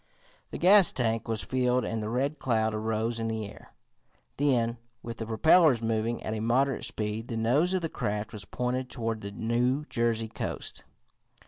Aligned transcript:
The 0.49 0.57
gas 0.57 0.91
tank 0.91 1.27
was 1.27 1.41
filled 1.43 1.85
and 1.85 2.01
the 2.01 2.09
Red 2.09 2.39
Cloud 2.39 2.73
arose 2.73 3.19
in 3.19 3.27
the 3.27 3.45
air. 3.45 3.71
Then, 4.37 4.79
with 5.03 5.17
the 5.17 5.27
propellers 5.27 5.79
moving 5.79 6.23
at 6.23 6.33
moderate 6.41 6.83
speed, 6.85 7.27
the 7.27 7.37
nose 7.37 7.71
of 7.73 7.81
the 7.81 7.87
craft 7.87 8.33
was 8.33 8.43
pointed 8.43 8.89
toward 8.89 9.21
the 9.21 9.29
New 9.29 9.85
Jersey 9.91 10.27
coast. 10.27 10.83